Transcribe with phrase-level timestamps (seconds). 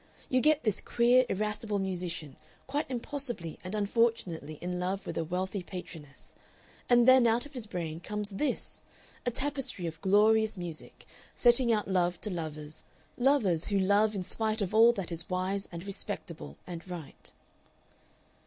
[0.29, 5.61] You get this queer irascible musician quite impossibly and unfortunately in love with a wealthy
[5.61, 6.33] patroness,
[6.89, 8.83] and then out of his brain comes THIS,
[9.27, 12.83] a tapestry of glorious music, setting out love to lovers,
[13.15, 17.31] lovers who love in spite of all that is wise and respectable and right."